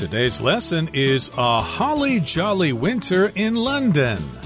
[0.00, 4.39] Today's lesson is A Holly Jolly Winter in London.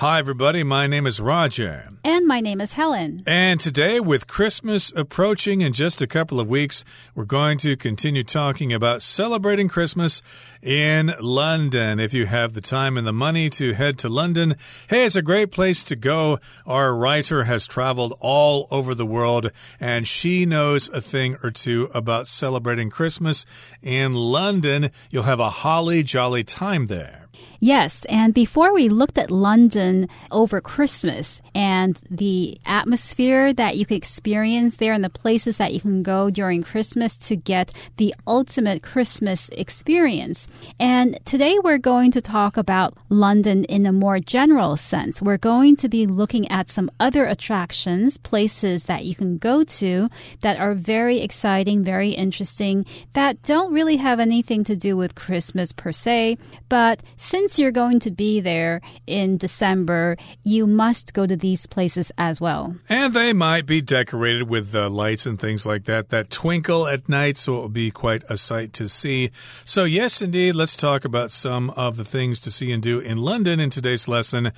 [0.00, 0.62] Hi, everybody.
[0.62, 1.86] My name is Roger.
[2.04, 3.22] And my name is Helen.
[3.26, 8.24] And today, with Christmas approaching in just a couple of weeks, we're going to continue
[8.24, 10.22] talking about celebrating Christmas
[10.62, 12.00] in London.
[12.00, 14.56] If you have the time and the money to head to London,
[14.88, 16.38] hey, it's a great place to go.
[16.64, 21.90] Our writer has traveled all over the world and she knows a thing or two
[21.92, 23.44] about celebrating Christmas
[23.82, 24.92] in London.
[25.10, 27.20] You'll have a holly jolly time there.
[27.62, 33.98] Yes, and before we looked at London over Christmas and the atmosphere that you can
[33.98, 38.82] experience there and the places that you can go during Christmas to get the ultimate
[38.82, 40.48] Christmas experience.
[40.80, 45.20] And today we're going to talk about London in a more general sense.
[45.20, 50.08] We're going to be looking at some other attractions, places that you can go to
[50.40, 55.72] that are very exciting, very interesting, that don't really have anything to do with Christmas
[55.72, 56.38] per se,
[56.70, 62.12] but since you're going to be there in December, you must go to these places
[62.18, 62.76] as well.
[62.88, 67.08] And they might be decorated with uh, lights and things like that that twinkle at
[67.08, 69.30] night, so it will be quite a sight to see.
[69.64, 73.18] So, yes, indeed, let's talk about some of the things to see and do in
[73.18, 74.52] London in today's lesson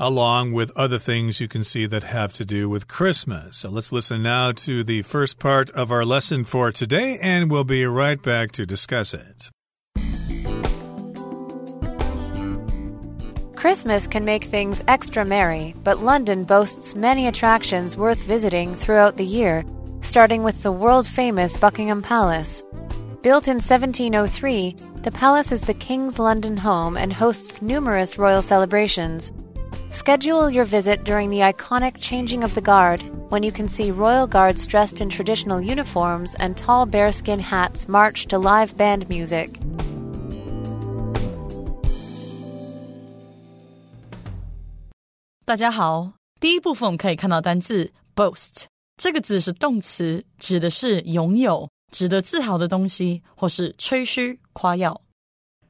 [0.00, 3.58] along with other things you can see that have to do with Christmas.
[3.58, 7.64] So let's listen now to the first part of our lesson for today, and we'll
[7.64, 9.50] be right back to discuss it.
[13.60, 19.24] Christmas can make things extra merry, but London boasts many attractions worth visiting throughout the
[19.26, 19.66] year,
[20.00, 22.62] starting with the world famous Buckingham Palace.
[23.20, 29.30] Built in 1703, the palace is the King's London home and hosts numerous royal celebrations.
[29.90, 34.26] Schedule your visit during the iconic Changing of the Guard, when you can see royal
[34.26, 39.58] guards dressed in traditional uniforms and tall bearskin hats march to live band music.
[45.49, 48.63] 大家好，第一部分我们可以看到单字 boast，
[48.97, 55.01] 这个字是动词，指的是拥有、值得自豪的东西，或是吹嘘、夸耀。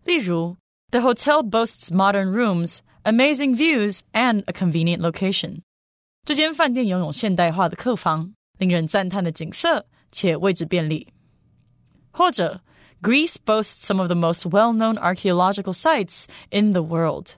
[0.06, 0.56] 例如，
[0.92, 5.60] The hotel boasts modern rooms, amazing views, and a convenient location。
[6.24, 11.10] 这间饭店拥有现代化的客房、令人赞叹的景色，且位置便利。
[12.12, 12.62] 或者，
[13.02, 17.32] Greece boasts some of the most well-known archaeological sites in the world。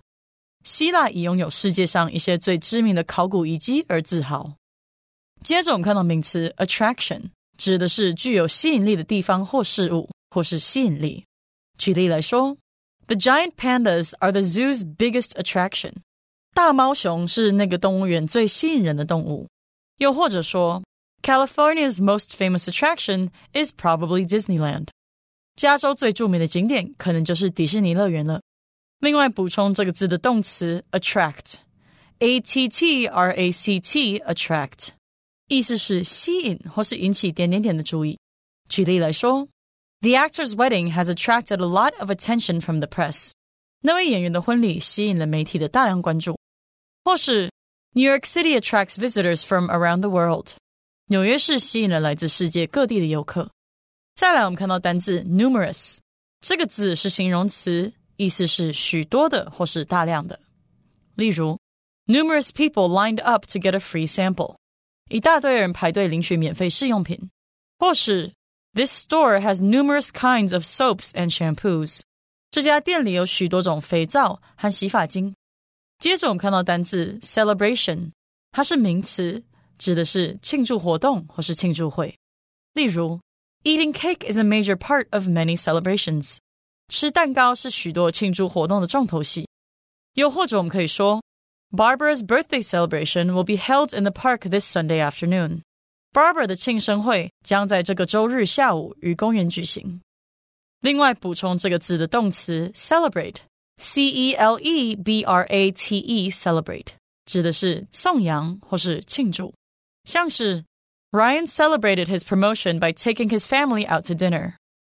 [0.65, 4.55] 希腊以拥有世界上一些最知名的考古遗迹而自豪。
[5.43, 11.25] 接着，我们看到名词 attraction，指的是具有吸引力的地方或事物，或是吸引力。
[11.78, 12.56] 举例来说
[13.06, 15.95] ，The giant pandas are the zoo's biggest attraction。
[16.55, 19.49] 大猫熊是那个动物园最吸引人的动物。
[19.99, 20.83] 又或者说
[21.23, 24.89] ，California's most famous attraction is probably Disneyland。
[25.56, 28.41] 加州最著名的景点可能就是迪士尼乐园了。
[29.01, 34.90] 另外补充这个字的动词 attract，a t t r a c t，attract，
[35.47, 38.18] 意思是吸引或是引起点点点的注意。
[38.69, 39.47] 举例来说，
[40.01, 43.31] The actor's wedding has attracted a lot of attention from the press。
[43.81, 46.38] 那位演员的婚礼吸引了媒体的大量关注。
[47.03, 47.50] 或是
[47.94, 50.50] New York City attracts visitors from around the world。
[51.06, 53.50] 纽约市吸引了来自世界各地的游客。
[54.13, 56.00] 再来，我们看到单字 numerous，
[56.41, 57.94] 这个字是形容词。
[58.16, 60.40] 意思是许多的或是大量的。
[61.16, 61.57] 例如，
[62.06, 64.56] numerous people lined up to get a free sample，
[65.09, 67.29] 一大堆人排队领取免费试用品。
[67.79, 68.34] 或是，
[68.73, 72.01] this store has numerous kinds of soaps and shampoos，
[72.50, 75.35] 这家店里有许多种肥皂和洗发精。
[76.00, 78.12] 接着我们看到单字 celebration，
[78.51, 79.44] 它是名词，
[79.78, 82.16] 指的是庆祝活动或是庆祝会。
[82.73, 83.19] 例如，
[83.63, 86.38] eating cake is a major part of many celebrations。
[86.91, 89.47] 吃蛋糕是许多庆祝活动的重头戏。
[90.13, 91.22] 又或者我们可以说，
[91.72, 100.01] Barbara's birthday celebration will be held in the park this Sunday afternoon。Barbara 的庆生会将在这个周日下午于公园举行。
[100.81, 106.88] 另外补充这个字的动词 celebrate，c e l e b r a t e，celebrate
[107.25, 109.54] 指的是颂扬或是庆祝，
[110.06, 110.63] 像是
[111.12, 114.56] Ryan celebrated his promotion by taking his family out to dinner。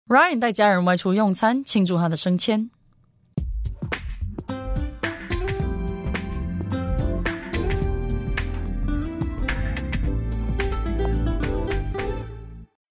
[0.08, 2.70] Ryan 带家人外出用餐，庆祝他的升迁。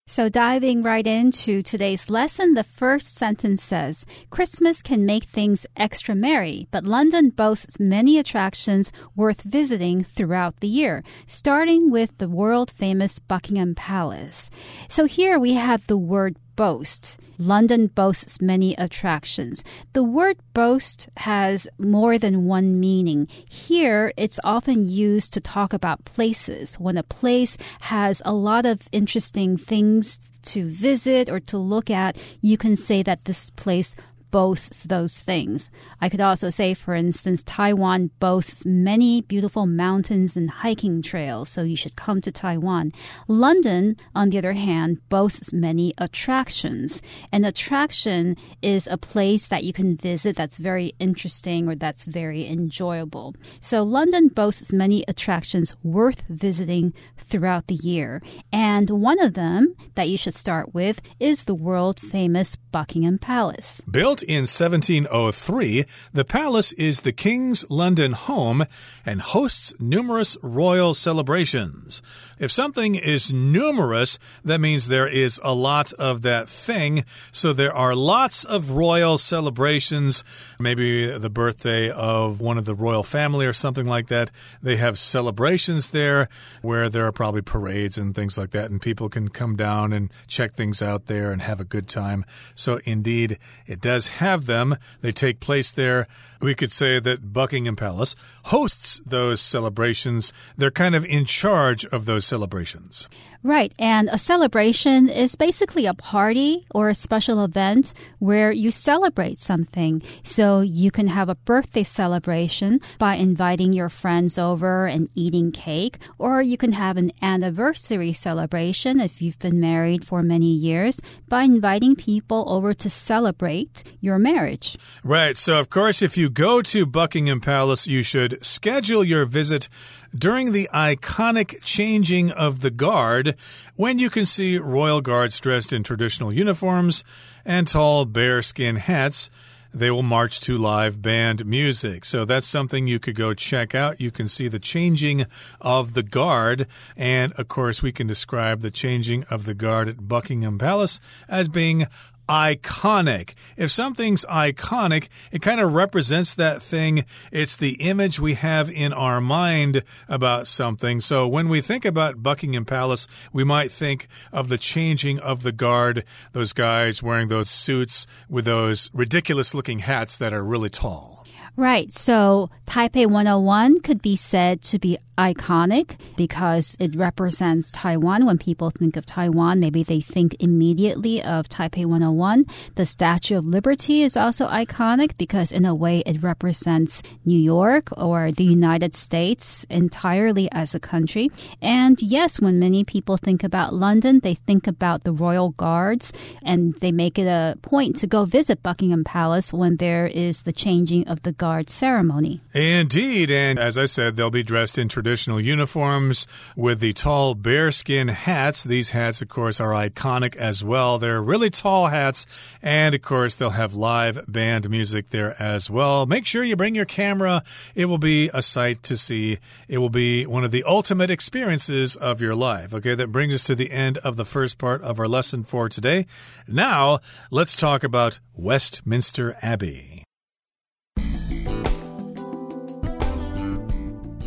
[0.08, 6.14] So, diving right into today's lesson, the first sentence says Christmas can make things extra
[6.14, 12.70] merry, but London boasts many attractions worth visiting throughout the year, starting with the world
[12.70, 14.48] famous Buckingham Palace.
[14.88, 17.17] So, here we have the word boast.
[17.37, 19.63] London boasts many attractions.
[19.93, 23.27] The word boast has more than one meaning.
[23.49, 26.75] Here, it's often used to talk about places.
[26.75, 32.17] When a place has a lot of interesting things to visit or to look at,
[32.41, 33.95] you can say that this place
[34.31, 35.69] boasts those things.
[35.99, 41.61] I could also say, for instance, Taiwan boasts many beautiful mountains and hiking trails, so
[41.63, 42.91] you should come to Taiwan.
[43.27, 47.01] London, on the other hand, boasts many attractions.
[47.31, 52.47] An attraction is a place that you can visit that's very interesting or that's very
[52.47, 53.35] enjoyable.
[53.59, 58.21] So London boasts many attractions worth visiting throughout the year.
[58.51, 63.81] And one of them that you should start with is the world famous Buckingham Palace.
[63.89, 68.65] Built in 1703, the palace is the King's London home
[69.05, 72.01] and hosts numerous royal celebrations.
[72.39, 77.05] If something is numerous, that means there is a lot of that thing.
[77.31, 80.23] So there are lots of royal celebrations.
[80.59, 84.31] Maybe the birthday of one of the royal family or something like that.
[84.61, 86.29] They have celebrations there
[86.61, 90.11] where there are probably parades and things like that, and people can come down and
[90.27, 92.25] check things out there and have a good time.
[92.55, 94.77] So indeed, it does have them.
[95.01, 96.07] They take place there.
[96.41, 98.15] We could say that Buckingham Palace
[98.45, 100.33] hosts those celebrations.
[100.57, 103.07] They're kind of in charge of those celebrations.
[103.43, 103.73] Right.
[103.79, 110.03] And a celebration is basically a party or a special event where you celebrate something.
[110.23, 115.97] So you can have a birthday celebration by inviting your friends over and eating cake,
[116.19, 121.43] or you can have an anniversary celebration if you've been married for many years by
[121.43, 124.77] inviting people over to celebrate your marriage.
[125.03, 125.35] Right.
[125.35, 129.67] So, of course, if you go to Buckingham Palace, you should schedule your visit
[130.15, 133.35] during the iconic changing of the guard,
[133.75, 137.03] when you can see royal guards dressed in traditional uniforms
[137.45, 139.29] and tall bearskin hats.
[139.73, 142.03] They will march to live band music.
[142.03, 144.01] So that's something you could go check out.
[144.01, 145.25] You can see the changing
[145.61, 146.67] of the guard.
[146.97, 150.99] And of course, we can describe the changing of the guard at Buckingham Palace
[151.29, 151.87] as being
[152.31, 153.33] iconic.
[153.57, 157.03] If something's iconic, it kind of represents that thing.
[157.29, 161.01] It's the image we have in our mind about something.
[161.01, 165.51] So when we think about Buckingham Palace, we might think of the changing of the
[165.51, 171.20] guard, those guys wearing those suits with those ridiculous looking hats that are really tall.
[171.55, 171.91] Right.
[171.93, 178.25] So Taipei 101 could be said to be iconic because it represents Taiwan.
[178.25, 182.45] When people think of Taiwan, maybe they think immediately of Taipei 101.
[182.75, 187.89] The Statue of Liberty is also iconic because, in a way, it represents New York
[187.97, 191.29] or the United States entirely as a country.
[191.61, 196.73] And yes, when many people think about London, they think about the Royal Guards and
[196.75, 201.07] they make it a point to go visit Buckingham Palace when there is the changing
[201.07, 202.39] of the guard ceremony.
[202.53, 203.31] Indeed.
[203.31, 208.63] And as I said, they'll be dressed in traditional uniforms with the tall bearskin hats.
[208.63, 210.99] These hats, of course, are iconic as well.
[210.99, 212.27] They're really tall hats.
[212.61, 216.05] And of course, they'll have live band music there as well.
[216.05, 217.43] Make sure you bring your camera.
[217.73, 219.39] It will be a sight to see.
[219.67, 222.71] It will be one of the ultimate experiences of your life.
[222.71, 225.69] Okay, that brings us to the end of the first part of our lesson for
[225.69, 226.05] today.
[226.47, 226.99] Now,
[227.31, 230.03] let's talk about Westminster Abbey.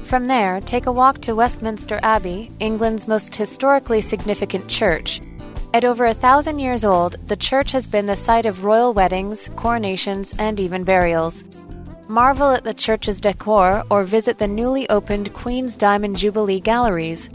[0.05, 5.23] From there, take a walk to Westminster Abbey, England's most historically significant church.
[5.73, 9.51] At over a thousand years old, the church has been the site of royal weddings,
[9.57, 11.43] coronations, and even burials.
[12.07, 17.31] Marvel at the church's decor or visit the newly opened Queen's Diamond Jubilee Galleries.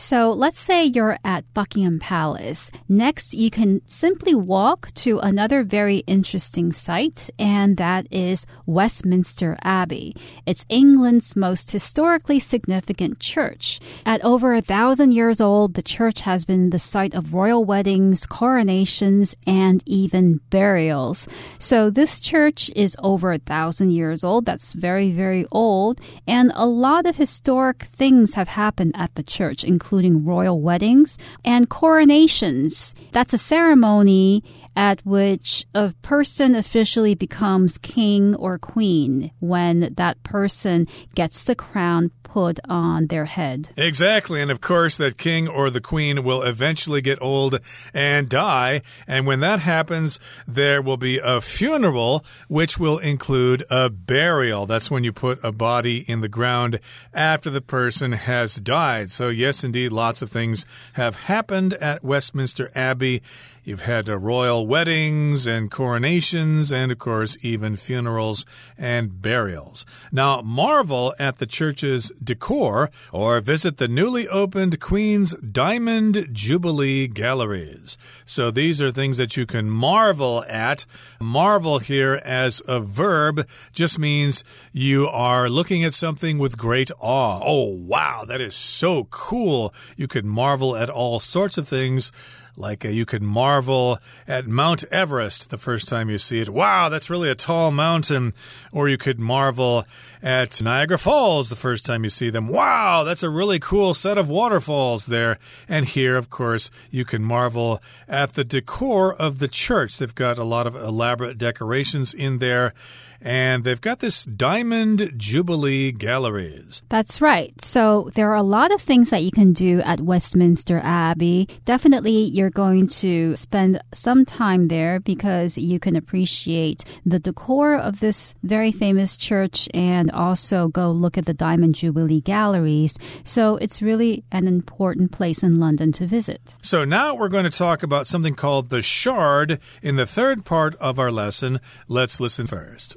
[0.00, 2.70] So let's say you're at Buckingham Palace.
[2.88, 10.16] Next, you can simply walk to another very interesting site, and that is Westminster Abbey.
[10.46, 13.78] It's England's most historically significant church.
[14.06, 18.24] At over a thousand years old, the church has been the site of royal weddings,
[18.24, 21.28] coronations, and even burials.
[21.58, 24.46] So this church is over a thousand years old.
[24.46, 26.00] That's very, very old.
[26.26, 31.18] And a lot of historic things have happened at the church, including including royal weddings
[31.44, 32.94] and coronations.
[33.10, 34.44] That's a ceremony
[34.76, 42.12] at which a person officially becomes king or queen when that person gets the crown
[42.32, 43.70] put on their head.
[43.76, 44.40] Exactly.
[44.40, 47.58] And of course, that king or the queen will eventually get old
[47.92, 48.82] and die.
[49.08, 54.66] And when that happens, there will be a funeral, which will include a burial.
[54.66, 56.78] That's when you put a body in the ground
[57.12, 59.10] after the person has died.
[59.10, 63.22] So, yes, indeed, lots of things have happened at Westminster Abbey.
[63.62, 68.46] You've had uh, royal weddings and coronations, and of course, even funerals
[68.78, 69.84] and burials.
[70.10, 77.98] Now, marvel at the church's decor or visit the newly opened Queen's Diamond Jubilee Galleries.
[78.24, 80.86] So, these are things that you can marvel at.
[81.20, 87.40] Marvel here as a verb just means you are looking at something with great awe.
[87.44, 89.74] Oh, wow, that is so cool.
[89.98, 92.10] You could marvel at all sorts of things
[92.56, 96.48] like uh, you could marvel at Mount Everest the first time you see it.
[96.48, 98.32] Wow, that's really a tall mountain.
[98.72, 99.86] Or you could marvel
[100.22, 102.48] at Niagara Falls the first time you see them.
[102.48, 105.38] Wow, that's a really cool set of waterfalls there.
[105.68, 109.98] And here, of course, you can marvel at the decor of the church.
[109.98, 112.74] They've got a lot of elaborate decorations in there
[113.20, 116.82] and they've got this Diamond Jubilee Galleries.
[116.88, 117.52] That's right.
[117.60, 121.48] So there are a lot of things that you can do at Westminster Abbey.
[121.64, 128.00] Definitely, you're going to spend some time there because you can appreciate the decor of
[128.00, 132.96] this very famous church and also go look at the Diamond Jubilee Galleries.
[133.24, 136.54] So it's really an important place in London to visit.
[136.62, 140.74] So now we're going to talk about something called the Shard in the third part
[140.76, 141.60] of our lesson.
[141.88, 142.96] Let's listen first.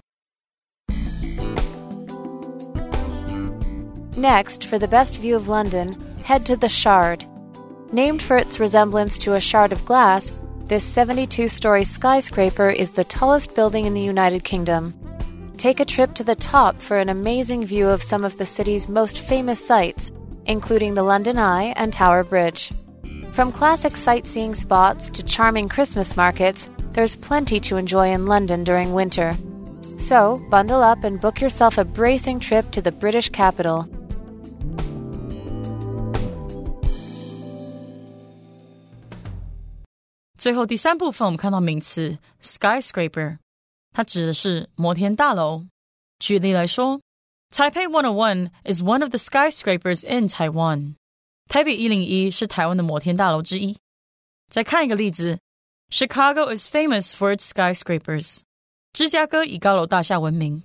[4.15, 7.25] Next, for the best view of London, head to the Shard.
[7.91, 10.31] Named for its resemblance to a shard of glass,
[10.65, 14.93] this 72 story skyscraper is the tallest building in the United Kingdom.
[15.57, 18.87] Take a trip to the top for an amazing view of some of the city's
[18.87, 20.11] most famous sights,
[20.45, 22.71] including the London Eye and Tower Bridge.
[23.31, 28.93] From classic sightseeing spots to charming Christmas markets, there's plenty to enjoy in London during
[28.93, 29.35] winter.
[29.97, 33.87] So, bundle up and book yourself a bracing trip to the British capital.
[40.43, 43.37] 最后第三部分，我们看到名词 skyscraper，
[43.93, 45.67] 它指的是摩天大楼。
[46.19, 46.99] 举例来说
[47.55, 50.95] ，Taipei 101 is one of the skyscrapers in Taiwan。
[51.47, 53.77] 台北一零一是台湾的摩天大楼之一。
[54.51, 55.39] 再看一个例子
[55.89, 58.39] ，Chicago is famous for its skyscrapers。
[58.91, 60.61] 芝加哥以高楼大厦闻名。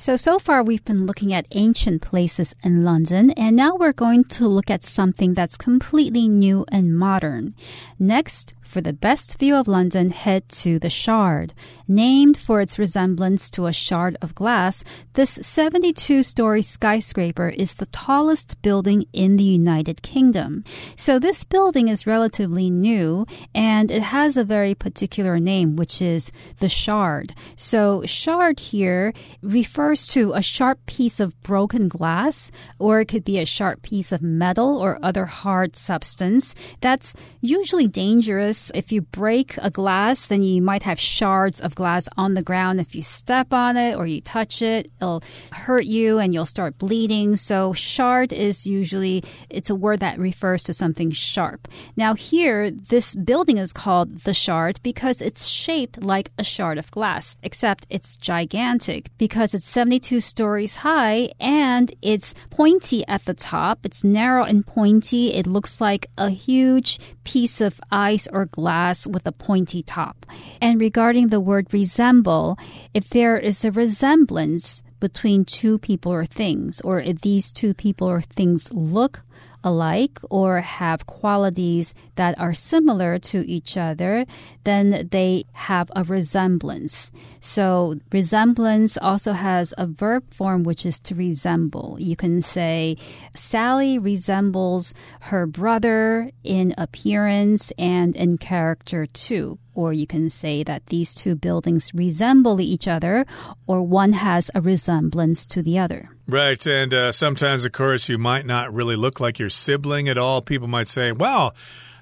[0.00, 4.22] So, so far we've been looking at ancient places in London, and now we're going
[4.38, 7.52] to look at something that's completely new and modern.
[7.98, 11.54] Next, for the best view of London, head to the Shard.
[11.88, 14.84] Named for its resemblance to a shard of glass,
[15.14, 20.62] this 72 story skyscraper is the tallest building in the United Kingdom.
[20.96, 26.30] So this building is relatively new and it has a very particular name, which is
[26.58, 27.34] the Shard.
[27.56, 33.38] So shard here refers to a sharp piece of broken glass, or it could be
[33.38, 39.56] a sharp piece of metal or other hard substance that's usually dangerous if you break
[39.58, 42.80] a glass, then you might have shards of glass on the ground.
[42.80, 45.22] If you step on it or you touch it, it'll
[45.52, 47.36] hurt you and you'll start bleeding.
[47.36, 51.68] So shard is usually, it's a word that refers to something sharp.
[51.96, 56.90] Now here, this building is called the shard because it's shaped like a shard of
[56.90, 63.84] glass, except it's gigantic because it's 72 stories high and it's pointy at the top.
[63.84, 65.34] It's narrow and pointy.
[65.34, 66.98] It looks like a huge
[67.28, 70.24] piece of ice or glass with a pointy top.
[70.62, 72.56] And regarding the word resemble,
[72.94, 78.08] if there is a resemblance between two people or things, or if these two people
[78.08, 79.20] or things look
[79.62, 84.26] alike or have qualities that are similar to each other,
[84.64, 87.12] then they have a resemblance.
[87.40, 91.96] So resemblance also has a verb form which is to resemble.
[91.98, 92.96] You can say
[93.34, 94.92] Sally resembles
[95.30, 99.58] her brother in appearance and in character too.
[99.74, 103.24] Or you can say that these two buildings resemble each other,
[103.68, 106.10] or one has a resemblance to the other.
[106.26, 106.66] Right.
[106.66, 110.42] And uh, sometimes, of course, you might not really look like your sibling at all.
[110.42, 111.52] People might say, wow,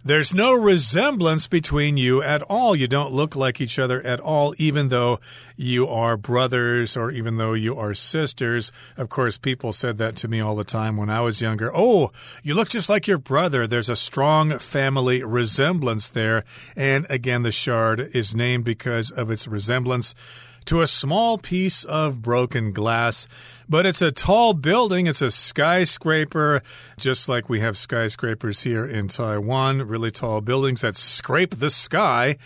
[0.06, 2.76] there's no resemblance between you at all.
[2.76, 5.18] You don't look like each other at all, even though
[5.56, 8.70] you are brothers or even though you are sisters.
[8.96, 11.72] Of course, people said that to me all the time when I was younger.
[11.74, 12.12] Oh,
[12.44, 13.66] you look just like your brother.
[13.66, 16.44] There's a strong family resemblance there.
[16.76, 20.14] And again, the shard is named because of its resemblance
[20.66, 23.26] to a small piece of broken glass.
[23.68, 26.62] But it's a tall building, it's a skyscraper,
[26.98, 32.36] just like we have skyscrapers here in Taiwan, really tall buildings that scrape the sky.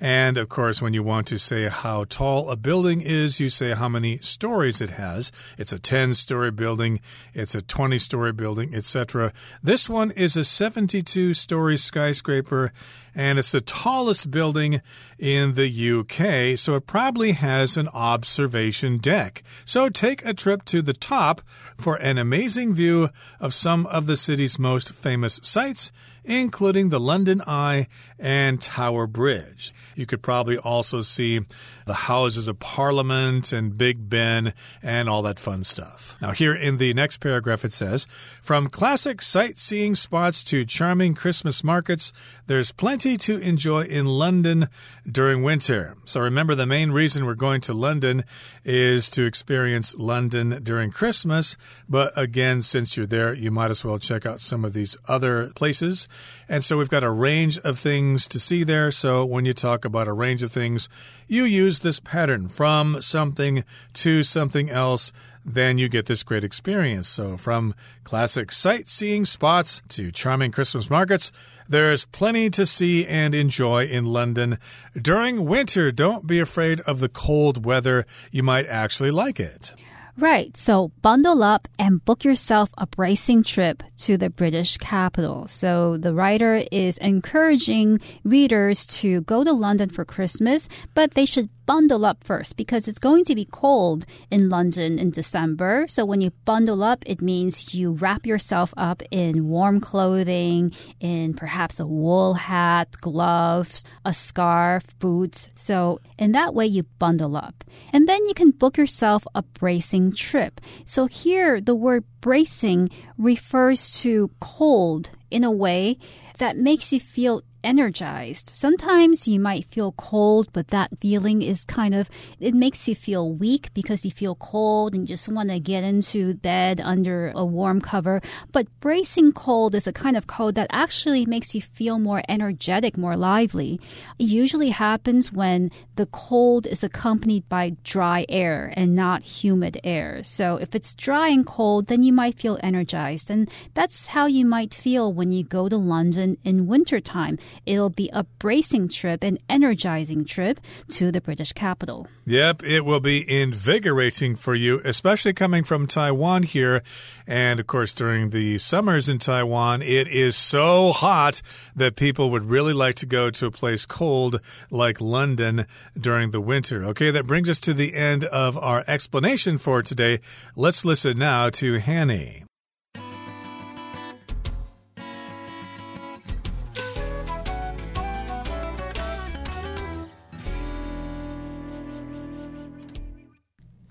[0.00, 3.74] And of course, when you want to say how tall a building is, you say
[3.74, 5.30] how many stories it has.
[5.58, 7.00] It's a 10 story building,
[7.34, 9.32] it's a 20 story building, etc.
[9.62, 12.72] This one is a 72 story skyscraper
[13.14, 14.80] and it's the tallest building
[15.18, 19.42] in the UK, so it probably has an observation deck.
[19.64, 21.42] So take a trip to the top
[21.76, 25.92] for an amazing view of some of the city's most famous sites
[26.24, 27.86] including the London Eye
[28.18, 29.72] and Tower Bridge.
[29.94, 31.40] You could probably also see
[31.86, 36.16] the Houses of Parliament and Big Ben and all that fun stuff.
[36.20, 38.06] Now, here in the next paragraph, it says
[38.42, 42.12] From classic sightseeing spots to charming Christmas markets,
[42.50, 44.68] there's plenty to enjoy in London
[45.08, 45.94] during winter.
[46.04, 48.24] So remember, the main reason we're going to London
[48.64, 51.56] is to experience London during Christmas.
[51.88, 55.52] But again, since you're there, you might as well check out some of these other
[55.54, 56.08] places.
[56.48, 58.90] And so we've got a range of things to see there.
[58.90, 60.88] So when you talk about a range of things,
[61.28, 65.12] you use this pattern from something to something else
[65.44, 67.08] then you get this great experience.
[67.08, 71.32] So, from classic sightseeing spots to charming Christmas markets,
[71.68, 74.58] there's plenty to see and enjoy in London.
[75.00, 78.06] During winter, don't be afraid of the cold weather.
[78.30, 79.74] You might actually like it.
[80.20, 80.54] Right.
[80.54, 85.48] So bundle up and book yourself a bracing trip to the British capital.
[85.48, 91.48] So the writer is encouraging readers to go to London for Christmas, but they should
[91.70, 95.86] bundle up first because it's going to be cold in London in December.
[95.86, 101.32] So when you bundle up, it means you wrap yourself up in warm clothing, in
[101.32, 105.48] perhaps a wool hat, gloves, a scarf, boots.
[105.54, 107.62] So in that way, you bundle up.
[107.92, 110.60] And then you can book yourself a bracing trip.
[110.84, 115.98] So here, the word bracing refers to cold in a way
[116.38, 118.48] that makes you feel energized.
[118.50, 123.32] Sometimes you might feel cold, but that feeling is kind of, it makes you feel
[123.32, 127.44] weak because you feel cold and you just want to get into bed under a
[127.44, 128.20] warm cover.
[128.52, 132.96] But bracing cold is a kind of cold that actually makes you feel more energetic,
[132.96, 133.80] more lively.
[134.18, 140.22] It usually happens when the cold is accompanied by dry air and not humid air.
[140.24, 143.30] So if it's dry and cold, then you might feel energized.
[143.30, 147.38] And that's how you might feel when you go to London in wintertime.
[147.66, 150.58] It'll be a bracing trip, an energizing trip
[150.90, 152.06] to the British capital.
[152.26, 156.82] Yep, it will be invigorating for you, especially coming from Taiwan here.
[157.26, 161.42] And of course, during the summers in Taiwan, it is so hot
[161.74, 165.66] that people would really like to go to a place cold like London
[165.98, 166.84] during the winter.
[166.84, 170.20] Okay, that brings us to the end of our explanation for today.
[170.54, 172.44] Let's listen now to Hanny.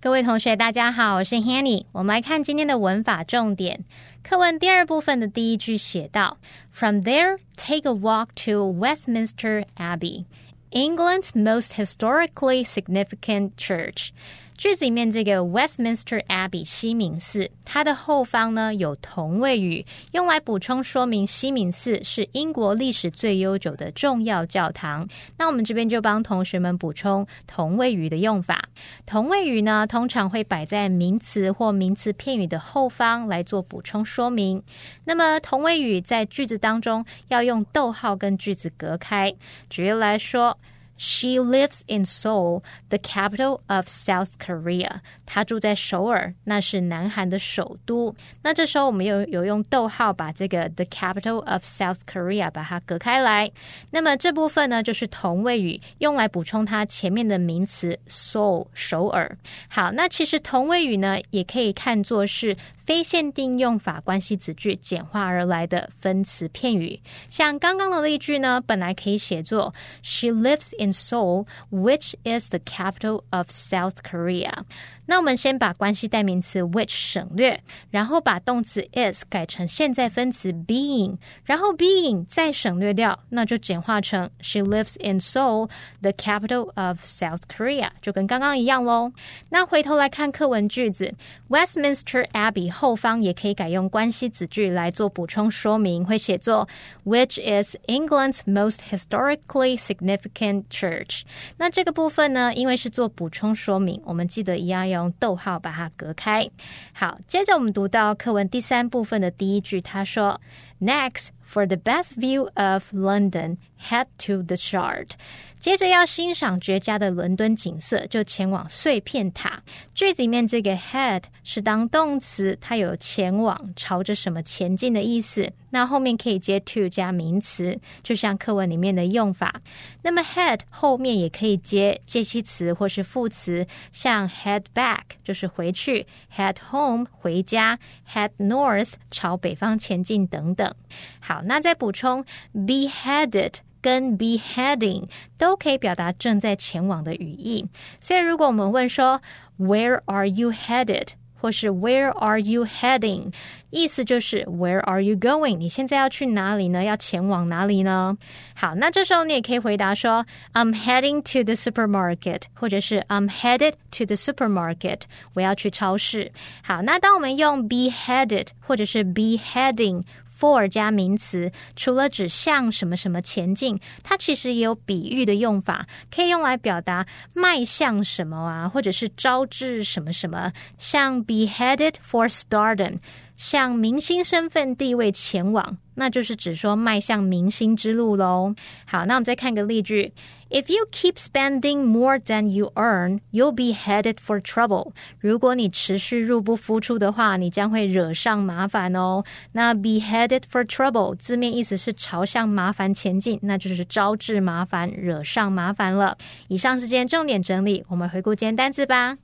[0.00, 1.86] 各位同学，大家好，我是 Hanny。
[1.92, 3.84] 我们来看今天的文法重点。
[4.22, 6.36] 课文第二部分的第一句写道：
[6.70, 10.26] From there, take a walk to Westminster Abbey,
[10.70, 14.10] England's most historically significant church.
[14.59, 25.07] 句子里面这个 Westminster Abbey 西敏寺，它的后方呢有同位语，用来补充说明西敏寺是英国历史最悠久的重要教堂。
[25.37, 28.61] 那我们这边就帮同学们补充同位语的用法。
[29.05, 34.61] 同位语呢，通常会摆在名词或名词片语的后方来做补充说明。
[35.05, 39.33] 那么同位语在句子当中要用逗号跟句子隔开。
[39.69, 40.57] 举例来说。
[41.01, 44.99] She lives in Seoul, the capital of South Korea.
[45.25, 48.13] 她住在首尔，那是南韩的首都。
[48.43, 53.49] 那这时候我们有有用逗号把这个 the capital of South Korea 把它隔开来。
[53.91, 59.37] 那么这部分呢，就是同位语，用来补充它前面的名词 Seoul 首尔。
[59.69, 66.99] 好，那其实同位语呢，也可以看作是非限定用法关系子句简化而来的分词片语。
[67.29, 74.65] 像刚刚的例句呢，本来可以写作 She lives in Seoul, which is the capital of South Korea.
[75.08, 77.60] 那我们先把关系代名词 which 省略，
[77.90, 85.68] 然后把动词 is 改成现在分词 being，然后 being 再省略掉，那就简化成 She lives in Seoul,
[86.00, 89.12] the capital of South Korea，就跟刚刚一样喽。
[89.50, 91.14] 那回头来看课文句子，
[91.50, 96.66] Westminster Abbey 后方也可以改用关系子句来做补充说明，会写作
[97.04, 101.22] Which is England's most historically significant church。
[101.58, 106.49] 那这个部分呢，因为是做补充说明，我们记得一样 用逗号把它隔开。
[106.93, 110.39] 好，接着我们读到课文第三部分的第一句，他说
[110.79, 115.11] ：“Next, for the best view of London, head to the Shard。”
[115.59, 119.61] 接着要欣赏绝佳的伦敦景色，就前往碎片塔。
[119.93, 125.51] 句子里面这个 head 是当动词，它有前往、朝着什么前进的意思。
[125.71, 129.61] 那后面可以接 to 加名词，就像课文里面的用法。
[130.01, 137.77] 那么 head 后面也可以接介系词或是副词，像 head back 就是回去，head home 回家
[138.11, 140.73] ，head north 朝北方前进等等。
[141.19, 142.23] 好，那再补充
[142.53, 143.53] be headed。
[143.81, 147.65] 跟 be heading 都可以表达正在前往的语义，
[148.01, 149.21] 所以如果我们问说
[149.57, 151.07] Where are you headed？
[151.39, 153.33] 或是 Where are you heading？
[153.69, 155.55] 意思就是 Where are you going？
[155.55, 156.83] 你现在要去哪里呢？
[156.83, 158.17] 要前往哪里呢？
[158.53, 165.03] 好，那这时候你也可以回答说 I'm heading to the supermarket，或者是 I'm headed to the supermarket。
[165.35, 166.33] 我要去超市。
[166.61, 170.03] 好，那当我们用 be headed 或者是 be heading。
[170.39, 182.99] For 加名词，除了指向什么什么前进，它其实也有比喻的用法，可以用来表达迈向什么啊，或者是招致什么什么，像 be headed for stardom。
[183.35, 188.53] 向明星身份地位前往，那就是指说迈向明星之路喽。
[188.85, 190.11] 好，那我们再看个例句
[190.50, 194.92] ：If you keep spending more than you earn, you'll be headed for trouble。
[195.18, 199.24] 如果你持续入不敷出的话，你将会惹上麻烦哦。
[199.52, 206.16] 那 be headed for trouble 字面意思是朝向麻烦前进，那就是招致麻烦、惹上麻烦了。
[206.48, 209.18] 以上是今天重点整理，我们回顾今天单词吧。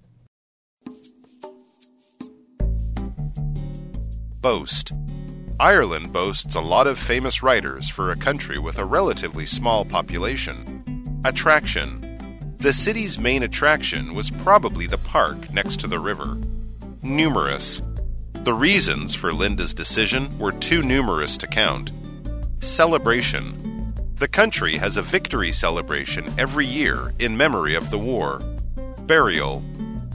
[4.42, 4.92] Boast.
[5.58, 10.54] Ireland boasts a lot of famous writers for a country with a relatively small population.
[11.25, 12.55] Attraction.
[12.57, 16.38] The city's main attraction was probably the park next to the river.
[17.01, 17.81] Numerous.
[18.43, 21.91] The reasons for Linda's decision were too numerous to count.
[22.59, 23.91] Celebration.
[24.17, 28.38] The country has a victory celebration every year in memory of the war.
[29.07, 29.63] Burial.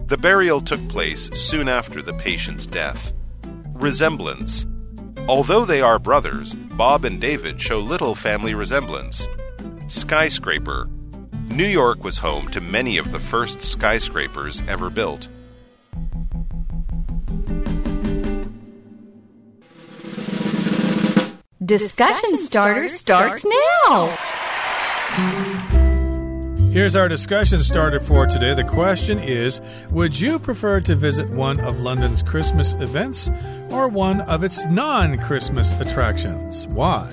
[0.07, 3.12] The burial took place soon after the patient's death.
[3.75, 4.64] Resemblance.
[5.27, 9.27] Although they are brothers, Bob and David show little family resemblance.
[9.88, 10.88] Skyscraper.
[11.51, 15.29] New York was home to many of the first skyscrapers ever built.
[21.65, 23.45] Discussion starter starts
[23.85, 24.07] now.
[26.73, 28.55] Here's our discussion starter for today.
[28.55, 29.61] The question is
[29.91, 33.29] Would you prefer to visit one of London's Christmas events
[33.71, 36.69] or one of its non Christmas attractions?
[36.69, 37.11] Why?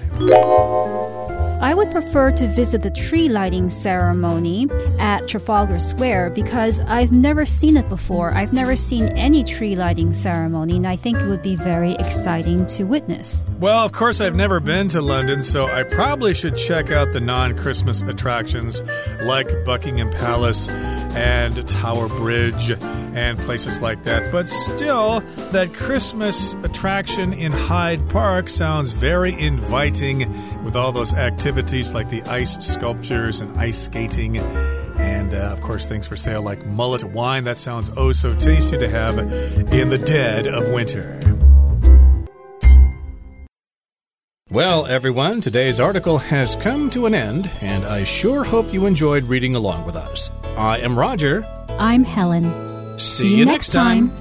[1.59, 4.67] I would prefer to visit the tree lighting ceremony
[4.99, 8.31] at Trafalgar Square because I've never seen it before.
[8.31, 12.67] I've never seen any tree lighting ceremony, and I think it would be very exciting
[12.67, 13.43] to witness.
[13.59, 17.21] Well, of course, I've never been to London, so I probably should check out the
[17.21, 18.83] non Christmas attractions
[19.23, 20.67] like Buckingham Palace
[21.15, 24.31] and Tower Bridge and places like that.
[24.31, 30.19] But still, that Christmas attraction in Hyde Park sounds very inviting
[30.63, 34.37] with all those activities like the ice sculptures and ice skating.
[34.37, 37.43] And uh, of course, things for sale like mulled wine.
[37.43, 41.36] That sounds oh so tasty to have in the dead of winter.
[44.49, 49.23] Well, everyone, today's article has come to an end, and I sure hope you enjoyed
[49.23, 50.31] reading along with us.
[50.55, 51.45] I am Roger.
[51.77, 52.97] I'm Helen.
[52.97, 54.13] See, you next time.